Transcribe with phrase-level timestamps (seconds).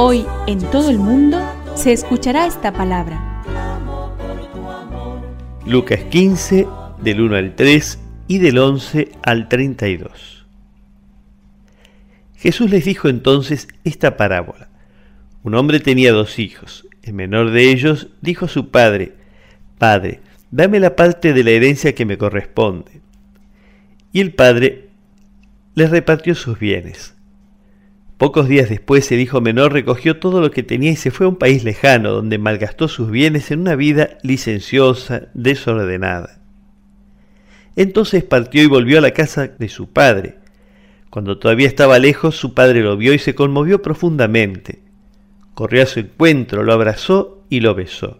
[0.00, 1.40] Hoy en todo el mundo
[1.74, 3.42] se escuchará esta palabra.
[5.66, 6.68] Lucas 15,
[7.02, 7.98] del 1 al 3
[8.28, 10.46] y del 11 al 32.
[12.36, 14.68] Jesús les dijo entonces esta parábola.
[15.42, 16.86] Un hombre tenía dos hijos.
[17.02, 19.14] El menor de ellos dijo a su padre,
[19.78, 20.20] Padre,
[20.52, 23.00] dame la parte de la herencia que me corresponde.
[24.12, 24.90] Y el padre
[25.74, 27.17] les repartió sus bienes.
[28.18, 31.28] Pocos días después el hijo menor recogió todo lo que tenía y se fue a
[31.28, 36.40] un país lejano donde malgastó sus bienes en una vida licenciosa, desordenada.
[37.76, 40.38] Entonces partió y volvió a la casa de su padre.
[41.10, 44.80] Cuando todavía estaba lejos, su padre lo vio y se conmovió profundamente.
[45.54, 48.18] Corrió a su encuentro, lo abrazó y lo besó.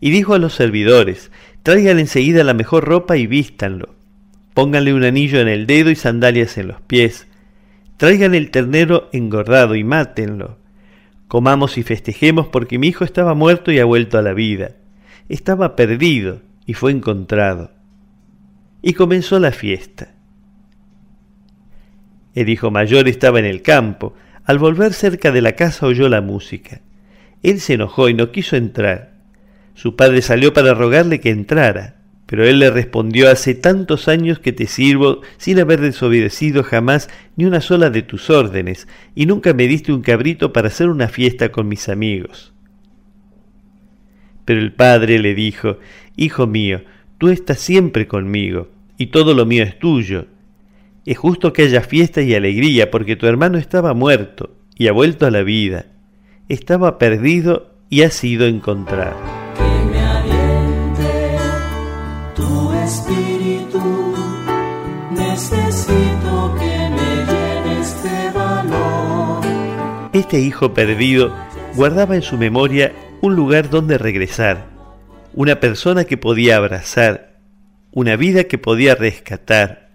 [0.00, 1.30] Y dijo a los servidores,
[1.62, 3.94] traigan enseguida la mejor ropa y vístanlo.
[4.54, 7.26] Pónganle un anillo en el dedo y sandalias en los pies.
[7.96, 10.58] Traigan el ternero engordado y mátenlo.
[11.28, 14.76] Comamos y festejemos porque mi hijo estaba muerto y ha vuelto a la vida.
[15.28, 17.72] Estaba perdido y fue encontrado.
[18.82, 20.14] Y comenzó la fiesta.
[22.34, 24.14] El hijo mayor estaba en el campo.
[24.44, 26.82] Al volver cerca de la casa oyó la música.
[27.42, 29.14] Él se enojó y no quiso entrar.
[29.74, 31.95] Su padre salió para rogarle que entrara,
[32.26, 37.44] pero él le respondió hace tantos años que te sirvo sin haber desobedecido jamás ni
[37.44, 41.50] una sola de tus órdenes, y nunca me diste un cabrito para hacer una fiesta
[41.52, 42.52] con mis amigos.
[44.44, 45.78] Pero el padre le dijo,
[46.16, 46.82] Hijo mío,
[47.18, 50.26] tú estás siempre conmigo, y todo lo mío es tuyo.
[51.04, 55.26] Es justo que haya fiesta y alegría, porque tu hermano estaba muerto y ha vuelto
[55.26, 55.86] a la vida.
[56.48, 59.45] Estaba perdido y ha sido encontrado.
[65.76, 69.44] Necesito que me de valor.
[70.14, 71.36] Este hijo perdido
[71.74, 74.70] guardaba en su memoria un lugar donde regresar,
[75.34, 77.36] una persona que podía abrazar,
[77.92, 79.90] una vida que podía rescatar,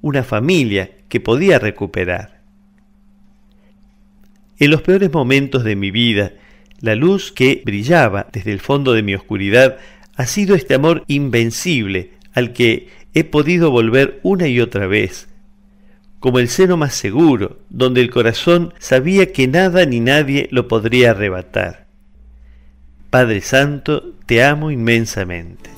[0.00, 2.42] una familia que podía recuperar.
[4.60, 6.34] En los peores momentos de mi vida,
[6.80, 9.78] la luz que brillaba desde el fondo de mi oscuridad
[10.14, 15.26] ha sido este amor invencible al que he podido volver una y otra vez,
[16.20, 21.12] como el seno más seguro, donde el corazón sabía que nada ni nadie lo podría
[21.12, 21.86] arrebatar.
[23.08, 25.70] Padre Santo, te amo inmensamente.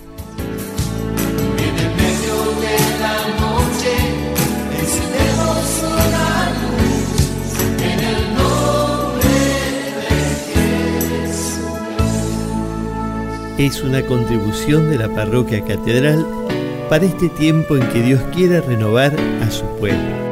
[13.58, 16.26] Es una contribución de la parroquia catedral
[16.88, 20.27] para este tiempo en que Dios quiera renovar a su pueblo.